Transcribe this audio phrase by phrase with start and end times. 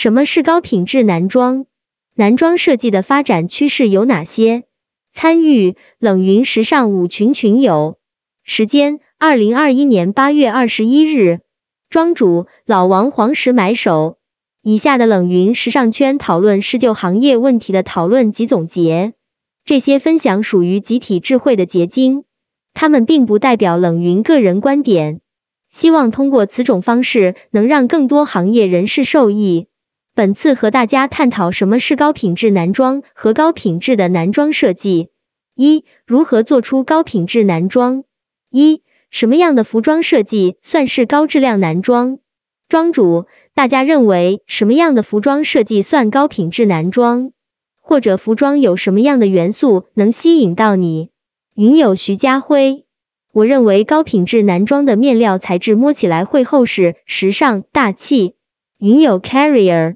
[0.00, 1.66] 什么是高品质男装？
[2.14, 4.62] 男装设计的发展趋势有哪些？
[5.12, 7.98] 参与冷云时尚舞群群友，
[8.44, 11.40] 时间二零二一年八月二十一日，
[11.90, 14.18] 庄主老王黄石买手。
[14.62, 19.14] 以下的冷云时尚圈讨论是就行业问题的讨论及总结，
[19.64, 22.22] 这些分享属于集体智慧的结晶，
[22.72, 25.20] 他们并不代表冷云个人观点。
[25.68, 29.66] 希望通过此种方式能让更多行业人士受益。
[30.18, 35.10] 本次和大家探讨什么是高品质男装和高品质的男装设计。
[35.54, 38.02] 一、如何做出高品质男装？
[38.50, 42.18] 一、什么样的服装设计算是高质量男装？
[42.68, 43.26] 庄主。
[43.54, 47.30] 大家认为什么样的服装设计算高品质男装？
[47.80, 51.10] 或者服装有什么样的元素能吸引到你？
[51.54, 52.84] 云友徐家辉，
[53.32, 58.34] 我认为高品质男装的面料材质摸起来会厚实、时尚、大气。
[58.78, 59.94] 云友 Carrier，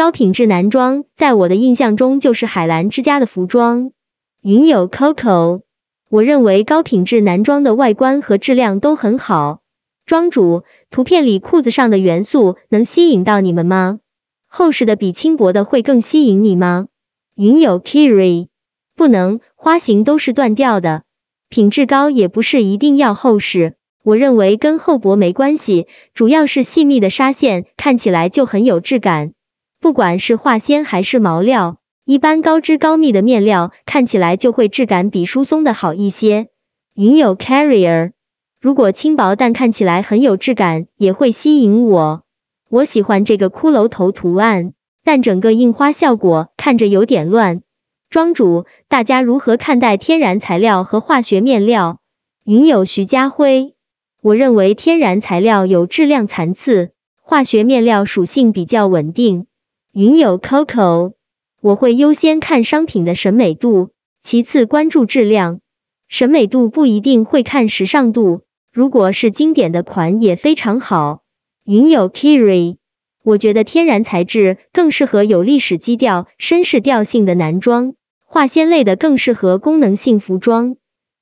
[0.00, 3.92] 高品质男装在我的印象中就是海澜之家的服装。
[4.40, 5.60] 云友 Coco，
[6.08, 9.60] 我认为高品质男装的外观和质量都很好。
[10.06, 14.00] 庄主，图片里裤子上的元素能吸引到你们吗？
[14.48, 16.86] 厚实的比轻薄的会更吸引你吗？
[17.34, 18.48] 云友 Kiri，
[18.96, 21.02] 不能，花型都是断掉的。
[21.50, 29.34] 品质高也不是一定要厚实，我认为跟厚薄没关系，主要是细密的纱线看起来就很有质感。
[29.80, 36.48] 不管是化纤还是毛料，一般高织高密的面料看起来就会质感比疏松的好一些。
[36.94, 38.12] 云友 Carrier。
[38.60, 42.24] 如果轻薄但看起来很有质感，也会吸引我。
[42.68, 47.62] 我喜欢这个骷髅头图案，但整个印花效果看着有点乱。
[48.10, 52.00] 庄主，大家如何看待天然材料和化学面料？
[52.44, 53.74] 云友徐家辉，
[54.20, 56.90] 我认为天然材料有质量残次，
[57.22, 59.46] 化学面料属性比较稳定。
[59.92, 61.14] 云友 Coco，
[61.60, 63.90] 我会优先看商品的审美度，
[64.22, 65.58] 其次关注质量。
[66.06, 68.42] 审美度不一定会看时尚度。
[68.72, 71.22] 如果是经典的款也非常好。
[71.64, 72.76] 云友 Kiri，
[73.24, 80.76] 我觉得天然材质更适合有历史基调、绅士调性的男装，化纤类的更适合功能性服装，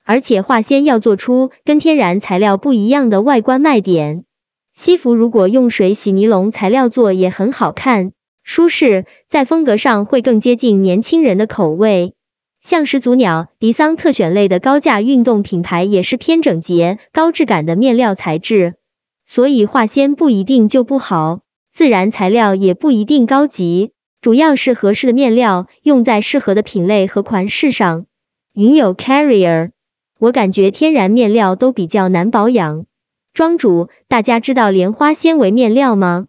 [0.05, 4.25] 而且化纤要做出跟天然材料不一样的外观卖点。
[4.75, 8.11] 西服如果用水洗尼龙材料做也很好看，
[8.51, 12.15] 舒适，在风格上会更接近年轻人的口味。
[12.59, 18.73] 像始祖鸟、迪桑特选类的高价运动品牌也是偏整洁、高质感的面料材质，
[19.23, 28.07] 所以化纤不一定就不好，自然材料也不一定高级，主要是合适的面料用在适合的品类和款式上。
[28.55, 29.69] 云友 Carrier，
[30.17, 32.87] 我感觉天然面料都比较难保养。
[33.31, 36.25] 庄主，大家知道莲花纤维面料吗？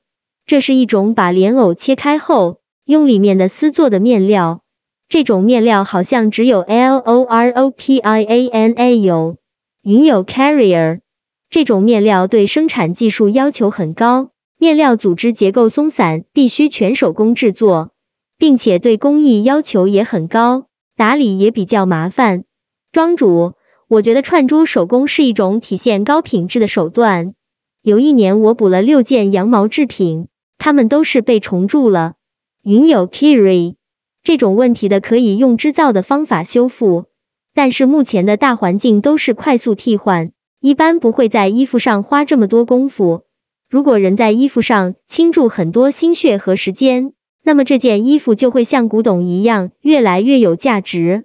[0.50, 4.62] 这是一种把莲藕切开后，用里面的丝做的面料。
[5.08, 9.36] 这种面料好像只有 L O R O P I A N A 有，
[9.80, 11.02] 云有 Carrier。
[11.50, 17.92] 这种面料对生产技术要求很高，面料组织结构松散，必须全手工制作，
[18.36, 20.66] 并且对工艺要求也很高，
[20.96, 22.42] 打理也比较麻烦。
[22.90, 23.52] 庄主，
[23.86, 27.34] 我觉得串珠手工是一种体现高品质的手段。
[27.82, 30.26] 有一年我补了六件羊毛制品，
[30.60, 32.14] 它们都是被虫蛀了。
[32.62, 33.74] 云有 Kiri。
[34.22, 37.06] 这种问题的可以用织造的方法修复，
[37.54, 43.22] 但是目前的大环境都是快速替换，一般不会在衣服上花这么多功夫。
[43.70, 51.24] 如果人在衣服上倾注很多心血和时间，那么这件衣服就会像古董一样越来越有价值。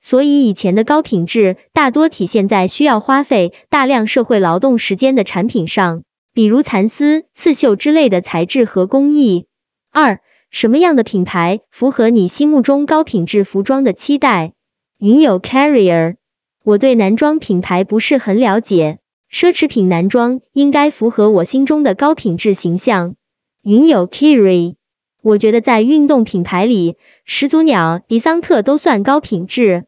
[0.00, 6.04] 所以以前的高品质大多体现在需要花费大量社会劳动时间的产品上，
[6.36, 9.46] 比如蚕丝、刺绣之类的材质和工艺。
[9.90, 10.20] 二
[10.50, 14.52] 什么样的品牌符合你心目中高品质服装的期待？
[14.98, 16.16] 云友 Carrier，
[16.62, 18.98] 我对男装品牌不是很了解，
[19.32, 23.14] 奢侈品男装应该符合我心中的高品质形象。
[23.62, 24.74] 云友 Kiri，
[25.22, 29.86] 我觉得在运动品牌里，始祖鸟、迪桑特都算高品质。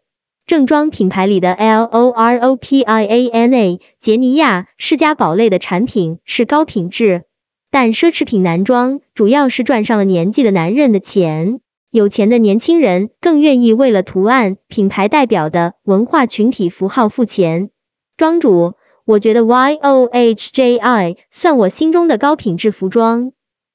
[0.48, 7.24] 正装品牌里的 L O R O P I A N A、杰尼亚、世家宝类的产品是高品质。
[7.70, 11.60] 但奢侈品男装主要是赚上了年纪的男人的钱，
[11.90, 17.68] 有钱的年轻人更愿意为了图案、品牌代表的文化群体符号付钱。
[18.16, 18.72] 庄主，
[19.04, 23.32] 我觉得 Y O H J I 算我心中的高品质服装，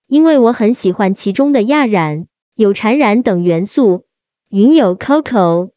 [0.08, 4.06] 因为我很喜欢其中的亚染、有缠染等元素。
[4.50, 5.70] 云有 Coco，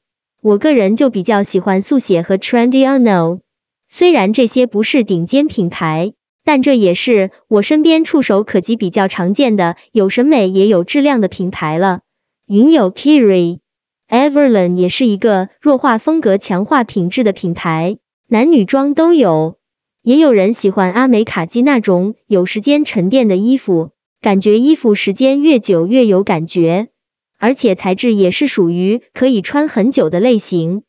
[0.47, 3.41] 我个人就比较喜欢速写和 Trendy Uno，
[3.89, 6.13] 虽然这些不是顶尖品牌。
[6.45, 12.03] 但这也是我身边触手可及比较常见的有审美也有质量的品牌了。
[12.47, 17.97] 云友 Kiri，Everlane 也是一个弱化风格、强化品质的品牌，
[18.29, 19.57] 男女装都有。
[20.01, 23.91] 也有人喜欢阿美卡基那种有时间沉淀的衣服，
[24.21, 26.91] 感觉衣服时间越久越有感觉，
[27.39, 30.83] 而且材质也是属于可以穿很久的类型。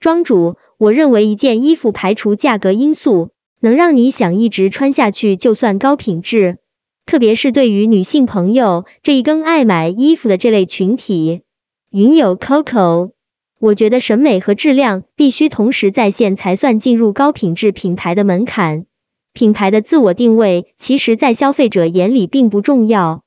[0.00, 3.30] 庄主，我认为一件衣服排除价格因素，
[3.60, 6.58] 能让你想一直穿下去，就算高品质。
[7.06, 11.42] 特别是对于女性朋友这一更爱买衣服的这类群体。
[11.90, 13.12] 云友 Coco。
[13.60, 18.84] 我觉得审美和质量必须同时在线，才算进入高品质品牌的门槛。
[19.32, 23.23] 品牌的自我定位，其实，在消费者眼里并不重要，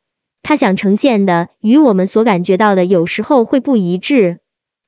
[0.47, 4.39] 他想呈现的与我们所感觉到的有时候会不一致。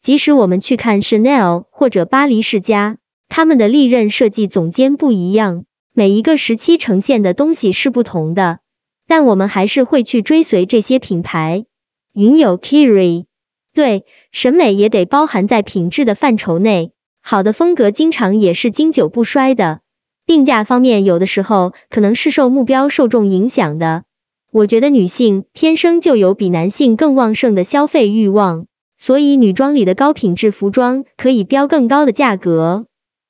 [0.01, 2.95] 即使我们去看 Chanel 或者巴黎世家，
[3.27, 8.59] 他们的历任设计总监不一样，每一个时期呈现的东西是不同的，
[9.05, 11.65] 但我们还是会去追随这些品牌。
[12.13, 13.25] 云有 Kiri。
[13.73, 16.93] 对，审美也得包含在品质的范畴内。
[17.19, 19.81] 好的风格经常也是经久不衰的。
[20.25, 24.05] 定价方面，有的时候可能是受目标受众影响的。
[24.51, 28.65] 我觉得女性天生就有比男性更旺盛的消费欲望，
[28.97, 32.87] 所以女装里的高品质服装可以标更高的价格。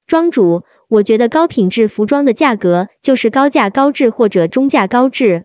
[0.07, 5.43] 庄主，我觉得高品质服装的价格就是高价高质或者中价高质。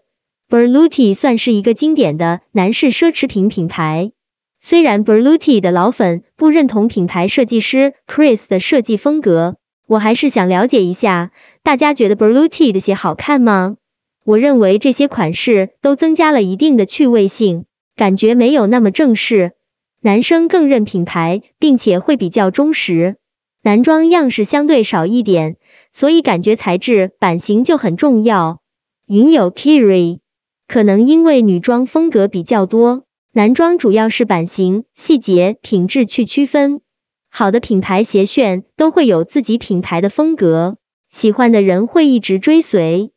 [0.49, 4.13] Berluti 算是一个经典的男士奢侈品品牌。
[4.61, 9.57] 虽然 Berluti 的老粉不认同品牌设计师 Chris 的设计风格，
[9.89, 11.33] 我还是想了解一下，
[11.65, 13.77] 大家觉得 Berluti 的鞋好看吗？
[14.25, 19.53] 我认为这些款式都增加了一定的趣味性，感觉没有那么正式。
[20.01, 23.17] 男生更认品牌，并且会比较忠实。
[23.63, 25.57] 男装样式相对少一点，
[25.93, 28.61] 所以感觉材质版型就很重要。
[29.07, 30.21] 云友 Kiri，
[30.69, 33.05] 可能因为女装风格比较多。
[33.33, 36.83] 男装主要是版型、细节、品质去区分，
[37.31, 40.77] 好的品牌鞋楦都会有自己品牌的风格，
[41.11, 43.14] 喜欢的人会一直追随。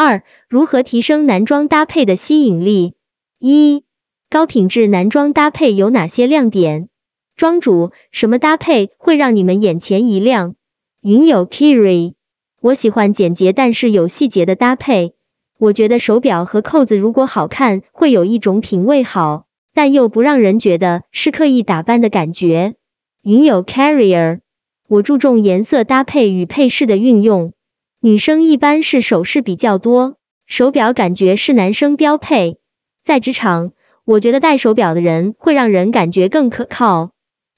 [0.00, 2.94] 二、如何提升男装搭配的吸引力？
[3.40, 3.82] 一、
[4.30, 6.88] 高品质男装搭配有哪些亮点？
[7.34, 10.54] 庄主，什么搭配会让你们眼前一亮？
[11.02, 12.14] 云友 Kiri，
[12.60, 15.14] 我喜欢简洁但是有细节的搭配，
[15.58, 19.46] 我觉得手表和扣子如果好看，会有一种品味好。
[19.74, 22.76] 但又不让人觉得是刻意打扮的感觉。
[23.22, 24.42] 云友 Carrier，
[24.86, 27.52] 我注重颜色搭配与配饰的运用。
[28.00, 32.58] 女生一般是首饰比较多，手表感觉是男生标配。
[33.02, 33.72] 在职场，
[34.04, 37.10] 我觉得戴手表的人会让人感觉更可靠。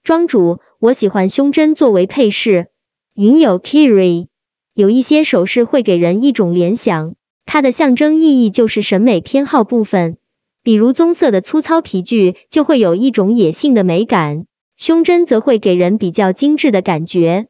[0.02, 2.68] 庄主，我喜欢胸针作为配饰。
[3.14, 4.28] 云友 Kiri，
[4.72, 10.16] 有一些首饰会给人一种联想，它的象征意义就是审美偏好部分。
[10.62, 14.46] 比如棕色的粗糙皮具就会有一种野性的美感，
[14.78, 17.48] 胸针则会给人比较精致的感觉。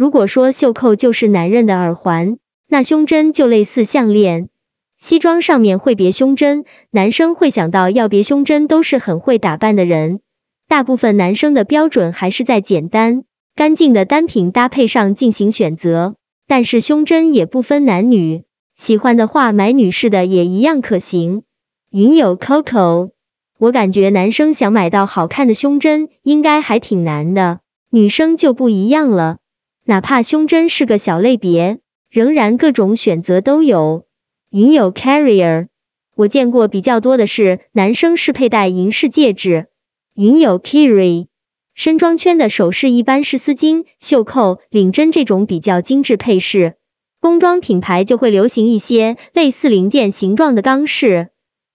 [0.00, 4.48] 如果说袖扣就是男人的耳环，那胸针就类似项链。
[4.96, 10.20] 西装上面会别胸针，男生会想到要别胸针都是很会打扮的人。
[10.68, 13.24] 大部分男生的标准还是在简单、
[13.54, 16.14] 干净的单品搭配上进行选择，
[16.46, 18.44] 但是胸针也不分男女，
[18.74, 21.42] 喜欢的话买女士的也一样可行。
[21.90, 23.10] 云友 Coco，
[23.58, 27.60] 我感觉男生想买到好看的胸针应该还挺难的，
[27.90, 29.36] 女生就不一样了，
[29.84, 34.06] 哪怕胸针是个小类别，仍然各种选择都有。
[34.50, 35.68] 云友 Carrier，
[36.14, 39.66] 我见过比较多的是男生是佩戴银饰戒指。
[40.14, 41.28] 云友 Kiri，
[41.74, 46.74] 身装圈的首饰一般是丝巾、袖扣、领针这种比较精致配饰，
[47.20, 51.28] 工装品牌就会流行一些类似零件形状的钢饰。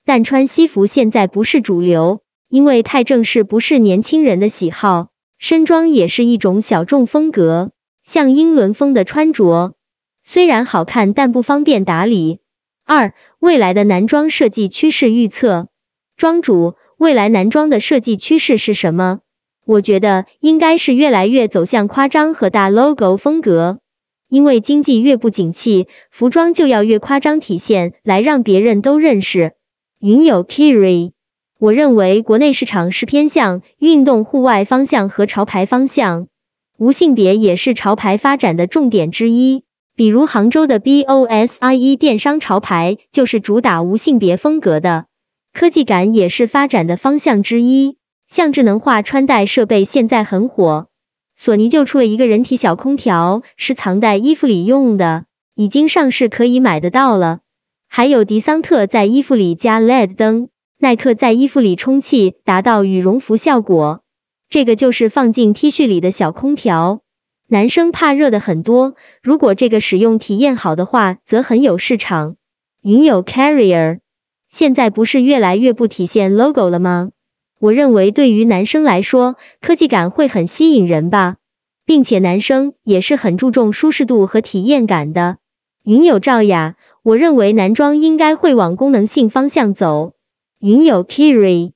[0.06, 5.08] 但穿西服现在不是主流，因为太正式不是年轻人的喜好。
[5.38, 7.72] 身装也是一种小众风格，
[8.06, 9.74] 像英伦风的穿着，
[10.24, 12.40] 虽然好看，但不方便打理。
[12.86, 15.70] 二、未来的男装设计趋势预测，
[16.16, 19.22] 庄主，未来男装的设计趋势是什么？
[19.66, 23.80] 我觉得应该是越来越走向夸张和大 logo 风格，
[24.30, 29.54] 因为经济越不景气，服装就要越夸张体现，来让别人都认识。
[30.00, 31.14] 云友 Kiri，
[31.58, 36.28] 我认为国内市场是偏向运动户外方向和潮牌方向，
[36.78, 39.64] 无性别也是潮牌发展的重点之一。
[39.96, 45.06] 比如杭州的 BOSIE 电商潮牌就是主打无性别风格的，
[45.54, 47.98] 科技感也是发展的方向之一。
[48.28, 50.88] 像智能化穿戴设备现在很火，
[51.38, 55.26] 索尼就出了一个人体小空调，是藏在衣服里用的。
[55.56, 57.40] 已经上市可以买得到了。
[57.88, 64.02] 还有迪桑特在衣服里加 LED 灯，耐克在衣服里充气，达到羽绒服效果。
[64.50, 67.02] 这个就是放进 T 恤里的小空调。
[67.48, 72.38] 男生怕热的很多，如果这个使用体验好的话，则很有市场。
[72.82, 74.00] 云友 Carrier
[74.50, 77.10] 现在不是越来越不体现 logo 了吗？
[77.60, 81.38] 我认为对于男生来说，科技感会很吸引人吧，
[81.86, 85.38] 并且男生也是很注重舒适度和体验感的。
[85.84, 90.14] 云友赵雅，我认为男装应该会往功能性方向走。
[90.60, 91.74] 云友 Kiri，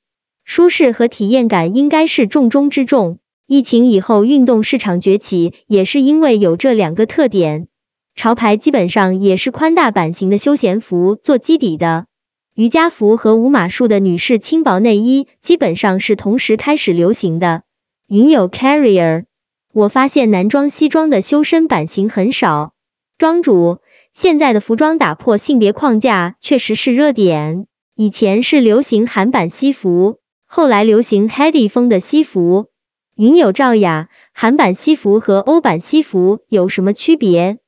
[0.50, 3.20] 舒适和体验感应该是重中之重。
[3.46, 7.68] 疫情以后，运动市场崛起也是因为有这两个特点。
[8.16, 12.08] 潮牌基本上也是宽大版型的休闲服做基底的。
[12.56, 17.62] 瑜伽服和无码数的女士轻薄内衣基本上是同时开始流行的。
[18.08, 19.26] 云友 Carrier，
[19.72, 22.74] 我发现男装西装的修身版型很少。
[23.20, 23.78] 庄主，
[24.14, 27.68] 现在的服装打破性别框架确实是热点。
[27.96, 30.19] 以前是流行韩版西服，
[30.52, 32.72] 后来流行 Heady 风的西服。
[33.16, 37.60] 云友赵雅，韩版西服和欧版西服有什么区别？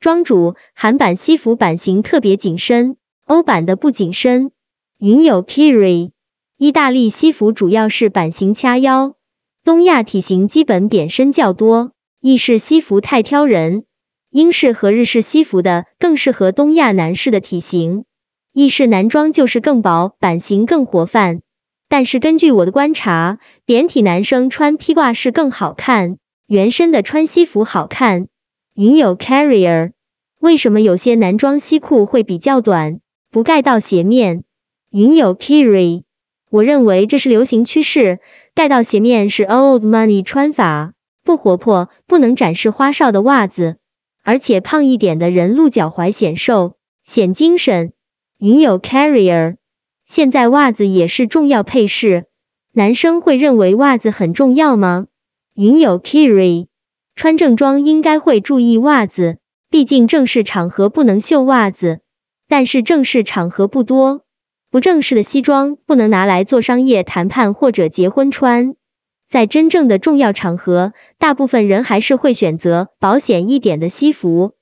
[0.00, 2.96] 庄主，韩版西服版型特别紧身。
[3.26, 4.52] 欧版的不紧身，
[4.98, 6.12] 云友 Kiri，
[6.56, 9.16] 意大利西服主要是版型掐腰，
[9.62, 11.92] 东亚体型基本扁身较多，
[12.22, 13.84] 意式西服太挑人，
[14.30, 18.06] 英式和日式西服的更适合东亚男士的体型，
[18.54, 21.42] 意式男装就是更薄，版型更活泛，
[21.90, 28.28] 但是根据我的观察，扁体男生穿披挂式更好看，圆身的穿西服好看。
[28.76, 29.90] 云有 Carrier，
[30.38, 33.00] 为什么有些男装西裤会比较短？
[33.32, 34.44] 不盖到鞋面，
[34.88, 36.04] 云有 Kiri，
[36.48, 38.20] 我认为这是流行趋势，
[38.54, 40.92] 盖到鞋面是 old money 穿法，
[41.24, 43.78] 不活泼，不能展示花哨的袜子，
[44.22, 47.92] 而且胖一点的人露脚踝显瘦，显精神。
[48.38, 49.56] 云有 Carrier，
[50.10, 52.24] 现在袜子也是重要配饰，
[52.72, 55.06] 男生会认为袜子很重要吗？
[55.54, 56.66] 云友 Kiri，
[57.14, 59.38] 穿正装应该会注意袜子，
[59.70, 62.00] 毕竟正式场合不能秀袜子。
[62.48, 64.24] 但是正式场合不多，
[64.68, 68.74] 不正式的西装不能拿来做商业谈判或者结婚穿。
[69.28, 74.54] 在真正的重要场合，大部分人还是会选择保险一点的西服。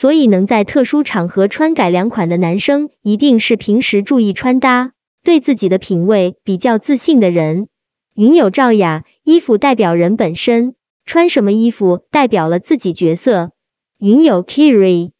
[0.00, 4.92] 所以能在特殊场合穿改良款的男生，一定是平时注意穿搭，
[5.22, 7.68] 对自己的品味比较自信的人。
[8.14, 13.50] 云友赵雅，衣服代表人本身，穿什么衣服代表了自己角色。
[13.98, 15.10] 云友 Kiri。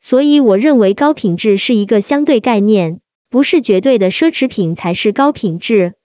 [0.00, 5.96] 所以我认为高品质是一个相对概念，不是绝对的奢侈品才是高品质。